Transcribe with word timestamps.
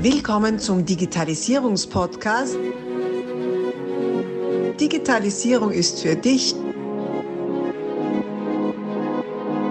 Willkommen 0.00 0.60
zum 0.60 0.86
Digitalisierungspodcast. 0.86 2.56
Digitalisierung 4.80 5.72
ist 5.72 6.02
für 6.02 6.14
dich 6.14 6.54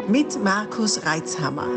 mit 0.09 0.43
Markus 0.43 1.05
Reitzhammer. 1.05 1.69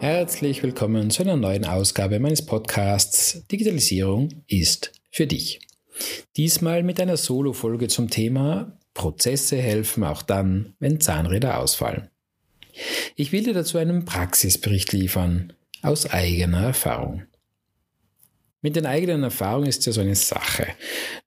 Herzlich 0.00 0.62
willkommen 0.62 1.10
zu 1.10 1.22
einer 1.22 1.36
neuen 1.36 1.64
Ausgabe 1.64 2.20
meines 2.20 2.44
Podcasts 2.44 3.46
Digitalisierung 3.50 4.44
ist 4.48 4.92
für 5.10 5.26
dich. 5.26 5.66
Diesmal 6.36 6.82
mit 6.82 7.00
einer 7.00 7.16
Solo-Folge 7.16 7.88
zum 7.88 8.10
Thema 8.10 8.76
Prozesse 8.92 9.56
helfen 9.56 10.04
auch 10.04 10.20
dann, 10.20 10.74
wenn 10.78 11.00
Zahnräder 11.00 11.58
ausfallen. 11.58 12.10
Ich 13.16 13.32
will 13.32 13.42
dir 13.42 13.54
dazu 13.54 13.78
einen 13.78 14.04
Praxisbericht 14.04 14.92
liefern, 14.92 15.52
aus 15.82 16.10
eigener 16.10 16.62
Erfahrung. 16.64 17.24
Mit 18.62 18.76
den 18.76 18.84
eigenen 18.84 19.22
Erfahrungen 19.22 19.68
ist 19.68 19.86
ja 19.86 19.92
so 19.92 20.02
eine 20.02 20.14
Sache, 20.14 20.66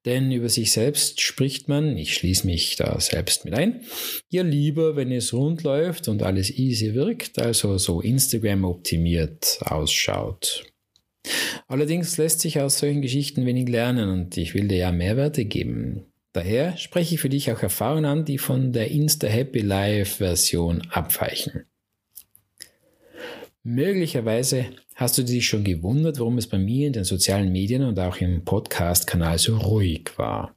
denn 0.04 0.30
über 0.30 0.48
sich 0.48 0.70
selbst 0.70 1.20
spricht 1.20 1.66
man, 1.68 1.96
ich 1.96 2.14
schließe 2.14 2.46
mich 2.46 2.76
da 2.76 3.00
selbst 3.00 3.44
mit 3.44 3.54
ein, 3.54 3.80
ja 4.28 4.44
lieber, 4.44 4.94
wenn 4.94 5.10
es 5.10 5.32
rund 5.32 5.64
läuft 5.64 6.06
und 6.06 6.22
alles 6.22 6.50
easy 6.50 6.94
wirkt, 6.94 7.40
also 7.40 7.76
so 7.76 8.00
Instagram 8.00 8.64
optimiert 8.64 9.58
ausschaut. 9.62 10.64
Allerdings 11.66 12.16
lässt 12.18 12.40
sich 12.40 12.60
aus 12.60 12.78
solchen 12.78 13.02
Geschichten 13.02 13.46
wenig 13.46 13.68
lernen 13.68 14.10
und 14.10 14.36
ich 14.36 14.54
will 14.54 14.68
dir 14.68 14.78
ja 14.78 14.92
Mehrwerte 14.92 15.44
geben. 15.44 16.06
Daher 16.34 16.76
spreche 16.76 17.14
ich 17.14 17.20
für 17.20 17.28
dich 17.28 17.52
auch 17.52 17.62
Erfahrungen 17.62 18.06
an, 18.06 18.24
die 18.24 18.38
von 18.38 18.72
der 18.72 18.90
Insta 18.90 19.28
Happy 19.28 19.60
Life 19.60 20.16
Version 20.16 20.82
abweichen. 20.90 21.66
Möglicherweise 23.62 24.66
hast 24.96 25.16
du 25.16 25.22
dich 25.22 25.46
schon 25.46 25.62
gewundert, 25.62 26.18
warum 26.18 26.36
es 26.36 26.48
bei 26.48 26.58
mir 26.58 26.88
in 26.88 26.92
den 26.92 27.04
sozialen 27.04 27.52
Medien 27.52 27.84
und 27.84 28.00
auch 28.00 28.16
im 28.16 28.44
Podcast-Kanal 28.44 29.38
so 29.38 29.56
ruhig 29.56 30.10
war. 30.16 30.56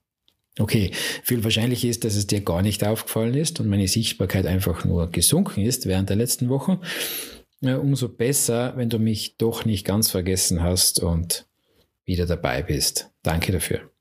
Okay, 0.57 0.89
viel 1.23 1.43
wahrscheinlich 1.43 1.85
ist, 1.85 2.03
dass 2.03 2.15
es 2.15 2.25
dir 2.25 2.41
gar 2.41 2.63
nicht 2.63 2.83
aufgefallen 2.83 3.35
ist 3.35 3.59
und 3.59 3.67
meine 3.67 3.87
Sichtbarkeit 3.87 4.47
einfach 4.47 4.83
nur 4.83 5.11
gesunken 5.11 5.61
ist 5.61 5.85
während 5.85 6.09
der 6.09 6.17
letzten 6.17 6.49
Wochen. 6.49 6.79
Umso 7.61 8.09
besser, 8.09 8.73
wenn 8.77 8.89
du 8.89 8.97
mich 8.97 9.37
doch 9.37 9.63
nicht 9.63 9.85
ganz 9.85 10.09
vergessen 10.09 10.63
hast 10.63 11.03
und 11.03 11.45
wieder 12.03 12.25
dabei 12.25 12.63
bist. 12.63 13.11
Danke 13.21 13.51
dafür. 13.51 13.91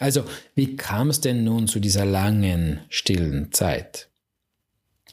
Also, 0.00 0.24
wie 0.54 0.76
kam 0.76 1.10
es 1.10 1.20
denn 1.20 1.44
nun 1.44 1.68
zu 1.68 1.78
dieser 1.78 2.06
langen, 2.06 2.80
stillen 2.88 3.52
Zeit? 3.52 4.08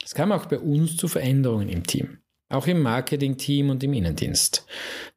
Es 0.03 0.15
kam 0.15 0.31
auch 0.31 0.45
bei 0.45 0.57
uns 0.57 0.95
zu 0.95 1.09
Veränderungen 1.09 1.67
im 1.67 1.85
Team, 1.85 2.19
auch 2.47 2.67
im 2.67 2.81
Marketing-Team 2.81 3.69
und 3.69 3.83
im 3.83 3.93
Innendienst. 3.93 4.65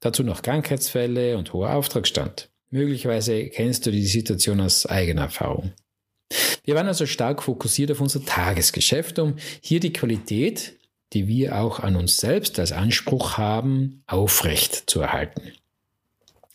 Dazu 0.01 0.25
noch 0.25 0.43
Krankheitsfälle 0.43 1.39
und 1.39 1.53
hoher 1.53 1.75
Auftragsstand. 1.75 2.51
Möglicherweise 2.71 3.47
kennst 3.47 3.87
du 3.87 3.93
die 3.93 4.07
Situation 4.07 4.61
aus 4.61 4.87
eigener 4.87 5.23
Erfahrung. 5.23 5.73
Wir 6.65 6.75
waren 6.75 6.89
also 6.89 7.07
stark 7.07 7.41
fokussiert 7.41 7.93
auf 7.93 8.01
unser 8.01 8.25
Tagesgeschäft, 8.25 9.21
um 9.21 9.37
hier 9.61 9.79
die 9.79 9.93
Qualität, 9.93 10.79
die 11.13 11.29
wir 11.29 11.61
auch 11.61 11.79
an 11.79 11.95
uns 11.95 12.17
selbst 12.17 12.59
als 12.59 12.73
Anspruch 12.73 13.39
haben, 13.39 14.03
aufrecht 14.09 14.91
zu 14.91 15.01
erhalten. 15.01 15.53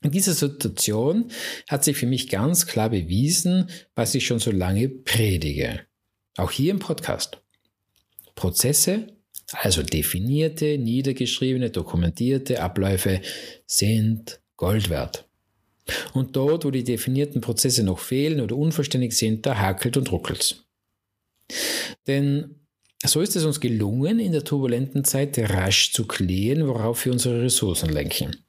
In 0.06 0.12
dieser 0.12 0.36
Situation 0.36 1.32
hat 1.68 1.84
sich 1.84 1.98
für 1.98 2.06
mich 2.06 2.30
ganz 2.30 2.68
klar 2.68 2.92
bewiesen, 2.92 3.72
was 3.96 4.14
ich 4.14 4.28
schon 4.28 4.38
so 4.38 4.52
lange 4.52 4.88
predige. 4.88 5.80
Auch 6.38 6.52
hier 6.52 6.70
im 6.70 6.78
Podcast. 6.78 7.42
Prozesse, 8.36 9.08
also 9.52 9.82
definierte, 9.82 10.78
niedergeschriebene, 10.78 11.72
dokumentierte 11.72 12.62
Abläufe, 12.62 13.20
sind 13.66 14.40
Gold 14.58 14.92
wert. 14.92 15.28
Und 16.14 16.36
dort, 16.36 16.66
wo 16.66 16.70
die 16.70 16.84
definierten 16.84 17.42
Prozesse 17.42 17.82
noch 17.82 17.98
fehlen 17.98 18.42
oder 18.42 18.56
unvollständig 18.56 19.14
sind, 19.14 19.48
da 19.48 19.58
hakelt 19.58 19.98
und 19.98 20.12
ruckelt 20.12 20.64
Denn 22.06 22.60
so 23.04 23.22
ist 23.22 23.36
es 23.36 23.44
uns 23.44 23.60
gelungen, 23.60 24.20
in 24.20 24.34
der 24.34 24.44
turbulenten 24.44 25.04
Zeit 25.04 25.40
rasch 25.40 25.94
zu 25.94 26.06
klären, 26.06 26.68
worauf 26.68 27.06
wir 27.06 27.12
unsere 27.12 27.42
Ressourcen 27.42 27.90
lenken. 27.90 28.45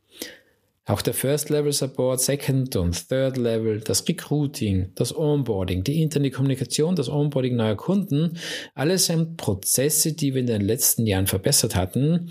Auch 0.88 1.02
der 1.02 1.14
First 1.14 1.50
Level 1.50 1.72
Support, 1.72 2.20
Second 2.20 2.76
und 2.76 3.08
Third 3.08 3.36
Level, 3.36 3.80
das 3.80 4.06
Recruiting, 4.08 4.92
das 4.94 5.14
Onboarding, 5.14 5.82
die 5.82 6.00
interne 6.00 6.30
Kommunikation, 6.30 6.94
das 6.94 7.08
Onboarding 7.08 7.56
neuer 7.56 7.74
Kunden, 7.74 8.38
alles 8.74 9.06
sind 9.06 9.36
Prozesse, 9.36 10.12
die 10.12 10.32
wir 10.32 10.40
in 10.42 10.46
den 10.46 10.60
letzten 10.60 11.04
Jahren 11.04 11.26
verbessert 11.26 11.74
hatten, 11.74 12.30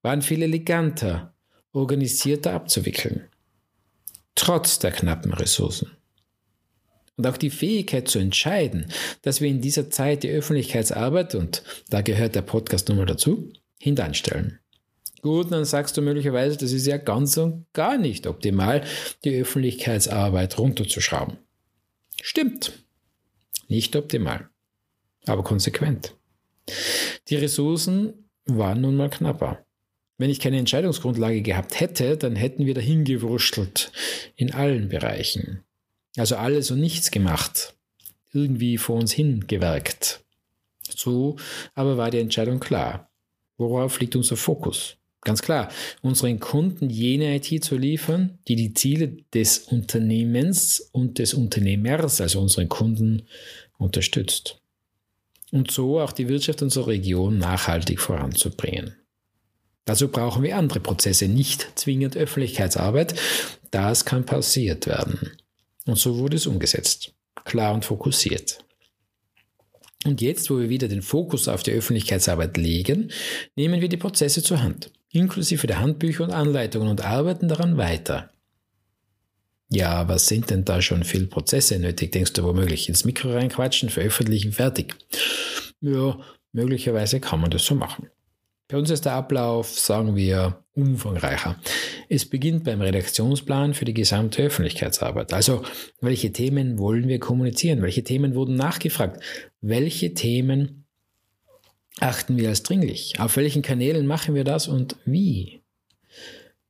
waren 0.00 0.22
viel 0.22 0.42
eleganter, 0.42 1.34
organisierter 1.72 2.54
abzuwickeln. 2.54 3.28
Trotz 4.34 4.78
der 4.78 4.92
knappen 4.92 5.34
Ressourcen. 5.34 5.90
Und 7.18 7.26
auch 7.26 7.36
die 7.36 7.50
Fähigkeit 7.50 8.08
zu 8.08 8.18
entscheiden, 8.18 8.86
dass 9.20 9.42
wir 9.42 9.50
in 9.50 9.60
dieser 9.60 9.90
Zeit 9.90 10.22
die 10.22 10.30
Öffentlichkeitsarbeit, 10.30 11.34
und 11.34 11.62
da 11.90 12.00
gehört 12.00 12.36
der 12.36 12.42
Podcast 12.42 12.88
nun 12.88 12.96
mal 12.96 13.06
dazu, 13.06 13.52
hintanstellen. 13.78 14.61
Gut, 15.22 15.52
dann 15.52 15.64
sagst 15.64 15.96
du 15.96 16.02
möglicherweise, 16.02 16.56
das 16.56 16.72
ist 16.72 16.86
ja 16.86 16.96
ganz 16.96 17.36
und 17.36 17.66
gar 17.72 17.96
nicht 17.96 18.26
optimal, 18.26 18.84
die 19.24 19.40
Öffentlichkeitsarbeit 19.40 20.58
runterzuschrauben. 20.58 21.38
Stimmt. 22.20 22.72
Nicht 23.68 23.94
optimal, 23.94 24.50
aber 25.26 25.44
konsequent. 25.44 26.16
Die 27.28 27.36
Ressourcen 27.36 28.28
waren 28.46 28.80
nun 28.80 28.96
mal 28.96 29.10
knapper. 29.10 29.64
Wenn 30.18 30.28
ich 30.28 30.40
keine 30.40 30.58
Entscheidungsgrundlage 30.58 31.42
gehabt 31.42 31.78
hätte, 31.78 32.16
dann 32.16 32.34
hätten 32.34 32.66
wir 32.66 32.74
dahin 32.74 33.04
gewurschtelt 33.04 33.92
in 34.34 34.52
allen 34.52 34.88
Bereichen. 34.88 35.62
Also 36.16 36.36
alles 36.36 36.70
und 36.72 36.80
nichts 36.80 37.12
gemacht. 37.12 37.74
Irgendwie 38.32 38.76
vor 38.76 38.96
uns 38.96 39.12
hingewerkt. 39.12 40.24
So 40.96 41.36
aber 41.74 41.96
war 41.96 42.10
die 42.10 42.20
Entscheidung 42.20 42.58
klar. 42.58 43.10
Worauf 43.56 44.00
liegt 44.00 44.16
unser 44.16 44.36
Fokus? 44.36 44.96
Ganz 45.24 45.40
klar, 45.40 45.70
unseren 46.02 46.40
Kunden 46.40 46.90
jene 46.90 47.36
IT 47.36 47.62
zu 47.62 47.76
liefern, 47.76 48.38
die 48.48 48.56
die 48.56 48.74
Ziele 48.74 49.16
des 49.32 49.58
Unternehmens 49.58 50.88
und 50.92 51.18
des 51.18 51.32
Unternehmers, 51.34 52.20
also 52.20 52.40
unseren 52.40 52.68
Kunden, 52.68 53.22
unterstützt. 53.78 54.60
Und 55.52 55.70
so 55.70 56.00
auch 56.00 56.12
die 56.12 56.28
Wirtschaft 56.28 56.62
unserer 56.62 56.88
Region 56.88 57.38
nachhaltig 57.38 58.00
voranzubringen. 58.00 58.96
Dazu 59.84 60.08
brauchen 60.08 60.42
wir 60.42 60.56
andere 60.56 60.80
Prozesse, 60.80 61.28
nicht 61.28 61.78
zwingend 61.78 62.16
Öffentlichkeitsarbeit. 62.16 63.14
Das 63.70 64.04
kann 64.04 64.26
pausiert 64.26 64.86
werden. 64.86 65.32
Und 65.86 65.98
so 65.98 66.18
wurde 66.18 66.36
es 66.36 66.46
umgesetzt. 66.46 67.12
Klar 67.44 67.74
und 67.74 67.84
fokussiert. 67.84 68.64
Und 70.04 70.20
jetzt, 70.20 70.50
wo 70.50 70.58
wir 70.58 70.68
wieder 70.68 70.88
den 70.88 71.02
Fokus 71.02 71.48
auf 71.48 71.62
die 71.62 71.72
Öffentlichkeitsarbeit 71.72 72.56
legen, 72.56 73.10
nehmen 73.56 73.80
wir 73.80 73.88
die 73.88 73.96
Prozesse 73.96 74.42
zur 74.42 74.62
Hand 74.62 74.90
inklusive 75.12 75.66
der 75.66 75.80
Handbücher 75.80 76.24
und 76.24 76.32
Anleitungen 76.32 76.88
und 76.88 77.04
arbeiten 77.04 77.48
daran 77.48 77.76
weiter. 77.76 78.30
Ja, 79.70 80.08
was 80.08 80.26
sind 80.26 80.50
denn 80.50 80.64
da 80.64 80.82
schon 80.82 81.04
viele 81.04 81.26
Prozesse 81.26 81.78
nötig? 81.78 82.12
Denkst 82.12 82.34
du 82.34 82.42
womöglich 82.42 82.88
ins 82.88 83.04
Mikro 83.04 83.32
reinquatschen, 83.32 83.88
veröffentlichen, 83.88 84.52
fertig? 84.52 84.94
Ja, 85.80 86.18
möglicherweise 86.52 87.20
kann 87.20 87.40
man 87.40 87.50
das 87.50 87.64
so 87.64 87.74
machen. 87.74 88.08
Bei 88.72 88.78
uns 88.78 88.88
ist 88.88 89.04
der 89.04 89.12
Ablauf, 89.12 89.78
sagen 89.78 90.16
wir, 90.16 90.64
umfangreicher. 90.72 91.60
Es 92.08 92.24
beginnt 92.24 92.64
beim 92.64 92.80
Redaktionsplan 92.80 93.74
für 93.74 93.84
die 93.84 93.92
gesamte 93.92 94.42
Öffentlichkeitsarbeit. 94.44 95.34
Also, 95.34 95.62
welche 96.00 96.32
Themen 96.32 96.78
wollen 96.78 97.06
wir 97.06 97.18
kommunizieren? 97.20 97.82
Welche 97.82 98.02
Themen 98.02 98.34
wurden 98.34 98.54
nachgefragt? 98.54 99.22
Welche 99.60 100.14
Themen 100.14 100.86
achten 102.00 102.38
wir 102.38 102.48
als 102.48 102.62
dringlich? 102.62 103.20
Auf 103.20 103.36
welchen 103.36 103.60
Kanälen 103.60 104.06
machen 104.06 104.34
wir 104.34 104.44
das 104.44 104.68
und 104.68 104.96
wie? 105.04 105.60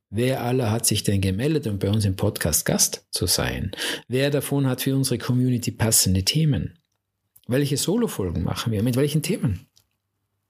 Wer 0.09 0.43
aller 0.43 0.71
hat 0.71 0.85
sich 0.85 1.03
denn 1.03 1.21
gemeldet, 1.21 1.67
um 1.67 1.79
bei 1.79 1.89
uns 1.89 2.03
im 2.03 2.17
Podcast 2.17 2.65
Gast 2.65 3.07
zu 3.11 3.27
sein? 3.27 3.71
Wer 4.09 4.29
davon 4.29 4.67
hat 4.67 4.81
für 4.81 4.93
unsere 4.93 5.19
Community 5.19 5.71
passende 5.71 6.23
Themen? 6.23 6.77
Welche 7.47 7.77
Solo-Folgen 7.77 8.43
machen 8.43 8.73
wir? 8.73 8.83
Mit 8.83 8.97
welchen 8.97 9.21
Themen? 9.21 9.67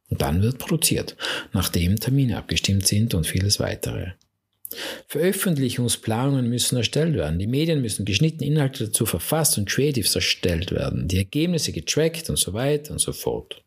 Und 0.10 0.22
dann 0.22 0.42
wird 0.42 0.60
produziert, 0.60 1.16
nachdem 1.54 2.00
Termine 2.00 2.38
abgestimmt 2.38 2.86
sind 2.86 3.14
und 3.14 3.26
vieles 3.26 3.60
weitere. 3.60 4.12
Veröffentlichungsplanungen 5.08 6.50
müssen 6.50 6.78
erstellt 6.78 7.16
werden. 7.16 7.40
Die 7.40 7.48
Medien 7.48 7.82
müssen 7.82 8.06
geschnittene 8.06 8.46
Inhalte 8.46 8.86
dazu 8.86 9.06
verfasst 9.06 9.58
und 9.58 9.70
Creatives 9.70 10.16
erstellt 10.16 10.72
werden. 10.72 11.08
Die 11.08 11.18
Ergebnisse 11.18 11.72
getrackt 11.72 12.30
und 12.30 12.38
so 12.38 12.54
weiter 12.54 12.92
und 12.92 13.00
so 13.00 13.14
fort. 13.14 13.64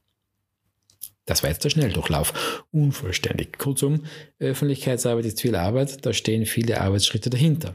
Das 1.25 1.43
war 1.43 1.50
jetzt 1.50 1.65
der 1.65 1.71
Schnelldurchlauf. 1.71 2.65
Unvollständig. 2.71 3.59
Kurzum, 3.59 4.05
Öffentlichkeitsarbeit 4.38 5.25
ist 5.25 5.41
viel 5.41 5.56
Arbeit, 5.56 6.06
da 6.06 6.12
stehen 6.12 6.47
viele 6.47 6.81
Arbeitsschritte 6.81 7.31
dahinter. 7.31 7.75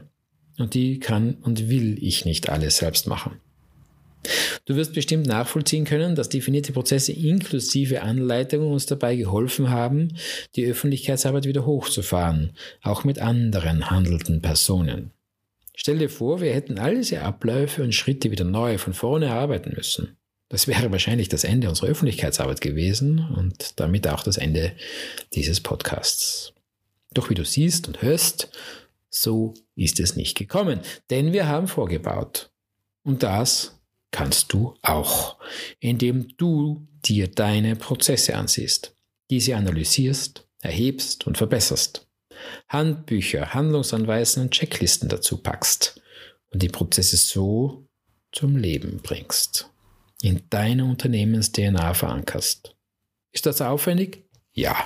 Und 0.58 0.74
die 0.74 0.98
kann 0.98 1.34
und 1.34 1.68
will 1.68 2.02
ich 2.02 2.24
nicht 2.24 2.48
alles 2.48 2.78
selbst 2.78 3.06
machen. 3.06 3.40
Du 4.64 4.76
wirst 4.76 4.94
bestimmt 4.94 5.26
nachvollziehen 5.26 5.84
können, 5.84 6.14
dass 6.14 6.28
definierte 6.28 6.72
Prozesse 6.72 7.12
inklusive 7.12 8.02
Anleitungen 8.02 8.70
uns 8.70 8.86
dabei 8.86 9.16
geholfen 9.16 9.70
haben, 9.70 10.16
die 10.54 10.66
Öffentlichkeitsarbeit 10.66 11.44
wieder 11.46 11.66
hochzufahren, 11.66 12.52
auch 12.82 13.04
mit 13.04 13.18
anderen 13.18 13.90
handelnden 13.90 14.40
Personen. 14.40 15.10
Stell 15.74 15.98
dir 15.98 16.10
vor, 16.10 16.40
wir 16.40 16.52
hätten 16.52 16.78
all 16.78 16.96
diese 16.96 17.22
Abläufe 17.22 17.82
und 17.82 17.94
Schritte 17.94 18.30
wieder 18.30 18.44
neu 18.44 18.78
von 18.78 18.92
vorne 18.92 19.26
erarbeiten 19.26 19.72
müssen. 19.74 20.16
Das 20.48 20.68
wäre 20.68 20.92
wahrscheinlich 20.92 21.30
das 21.30 21.44
Ende 21.44 21.68
unserer 21.70 21.88
Öffentlichkeitsarbeit 21.88 22.60
gewesen 22.60 23.26
und 23.36 23.80
damit 23.80 24.06
auch 24.06 24.22
das 24.22 24.36
Ende 24.36 24.72
dieses 25.34 25.60
Podcasts. 25.60 26.52
Doch 27.14 27.30
wie 27.30 27.34
du 27.34 27.44
siehst 27.44 27.88
und 27.88 28.02
hörst, 28.02 28.50
so 29.08 29.54
ist 29.76 29.98
es 29.98 30.14
nicht 30.14 30.36
gekommen, 30.36 30.80
denn 31.10 31.32
wir 31.32 31.48
haben 31.48 31.68
vorgebaut. 31.68 32.50
Und 33.02 33.22
das 33.22 33.80
kannst 34.12 34.52
du 34.52 34.76
auch, 34.82 35.38
indem 35.80 36.28
du 36.36 36.86
dir 37.04 37.28
deine 37.28 37.74
Prozesse 37.74 38.36
ansiehst, 38.36 38.94
diese 39.30 39.56
analysierst, 39.56 40.46
erhebst 40.60 41.26
und 41.26 41.36
verbesserst. 41.36 42.06
Handbücher, 42.68 43.54
Handlungsanweisen 43.54 44.44
und 44.44 44.50
Checklisten 44.52 45.08
dazu 45.08 45.38
packst 45.38 46.00
und 46.50 46.62
die 46.62 46.68
Prozesse 46.68 47.16
so 47.16 47.88
zum 48.32 48.56
Leben 48.56 49.00
bringst, 49.02 49.70
in 50.22 50.42
deiner 50.50 50.86
Unternehmens-DNA 50.86 51.94
verankerst. 51.94 52.74
Ist 53.32 53.46
das 53.46 53.60
aufwendig? 53.60 54.24
Ja. 54.52 54.76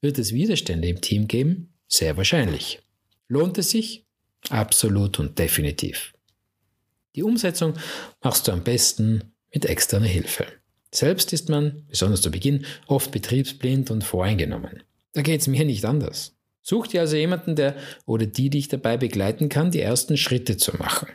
Wird 0.00 0.18
es 0.18 0.32
Widerstände 0.32 0.88
im 0.88 1.00
Team 1.00 1.26
geben? 1.26 1.72
Sehr 1.88 2.16
wahrscheinlich. 2.16 2.80
Lohnt 3.28 3.58
es 3.58 3.70
sich? 3.70 4.04
Absolut 4.50 5.18
und 5.18 5.38
definitiv. 5.38 6.14
Die 7.16 7.22
Umsetzung 7.22 7.74
machst 8.22 8.48
du 8.48 8.52
am 8.52 8.64
besten 8.64 9.32
mit 9.52 9.64
externer 9.64 10.06
Hilfe. 10.06 10.46
Selbst 10.92 11.32
ist 11.32 11.48
man, 11.48 11.84
besonders 11.88 12.22
zu 12.22 12.30
Beginn, 12.30 12.64
oft 12.86 13.10
betriebsblind 13.10 13.90
und 13.90 14.04
voreingenommen. 14.04 14.82
Da 15.12 15.22
geht 15.22 15.40
es 15.40 15.46
mir 15.46 15.64
nicht 15.64 15.84
anders. 15.84 16.34
Such 16.62 16.88
dir 16.88 17.00
also 17.00 17.16
jemanden, 17.16 17.56
der 17.56 17.76
oder 18.06 18.26
die 18.26 18.50
dich 18.50 18.68
dabei 18.68 18.96
begleiten 18.96 19.48
kann, 19.48 19.70
die 19.70 19.80
ersten 19.80 20.16
Schritte 20.16 20.56
zu 20.56 20.76
machen. 20.76 21.08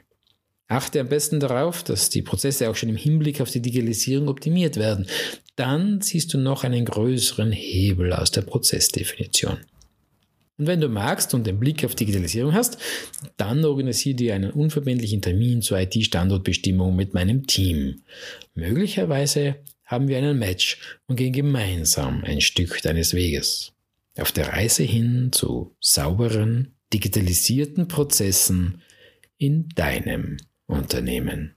Achte 0.68 1.00
am 1.00 1.10
besten 1.10 1.40
darauf, 1.40 1.84
dass 1.84 2.10
die 2.10 2.24
Prozesse 2.24 2.70
auch 2.70 2.76
schon 2.76 2.90
im 2.90 2.96
Hinblick 2.96 3.42
auf 3.42 3.52
die 3.52 3.62
Digitalisierung 3.62 4.28
optimiert 4.28 4.78
werden. 4.78 5.08
Dann 5.56 6.02
siehst 6.02 6.34
du 6.34 6.40
noch 6.40 6.64
einen 6.64 6.86
größeren 6.86 7.52
Hebel 7.52 8.14
aus 8.14 8.32
der 8.32 8.42
Prozessdefinition. 8.42 9.60
Und 10.58 10.68
wenn 10.68 10.82
du 10.82 10.88
magst 10.88 11.34
und 11.34 11.48
den 11.48 11.60
Blick 11.60 11.84
auf 11.84 11.96
Digitalisierung 11.96 12.54
hast, 12.54 12.78
dann 13.38 13.66
organisiere 13.66 14.16
dir 14.16 14.36
einen 14.36 14.52
unverbindlichen 14.52 15.22
Termin 15.22 15.62
zur 15.62 15.80
IT-Standortbestimmung 15.80 16.96
mit 16.96 17.14
meinem 17.14 17.48
Team. 17.48 18.04
Möglicherweise 18.54 19.56
haben 19.86 20.08
wir 20.08 20.18
einen 20.18 20.38
Match 20.38 21.00
und 21.08 21.16
gehen 21.16 21.34
gemeinsam 21.34 22.24
ein 22.24 22.42
Stück 22.42 22.82
deines 22.84 23.14
Weges. 23.14 23.74
Auf 24.18 24.32
der 24.32 24.50
Reise 24.50 24.84
hin 24.84 25.30
zu 25.32 25.76
sauberen, 25.80 26.76
digitalisierten 26.94 27.88
Prozessen 27.88 28.82
in 29.38 29.70
deinem 29.70 30.38
Unternehmen. 30.68 31.56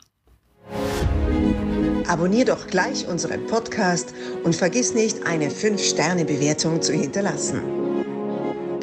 Abonnier 2.09 2.47
doch 2.47 2.67
gleich 2.67 3.07
unseren 3.07 3.47
Podcast 3.47 4.15
und 4.43 4.57
vergiss 4.57 4.95
nicht, 4.95 5.27
eine 5.27 5.51
5-Sterne-Bewertung 5.51 6.81
zu 6.81 6.93
hinterlassen. 6.93 7.86